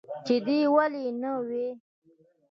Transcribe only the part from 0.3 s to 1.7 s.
دى ولي نه وي.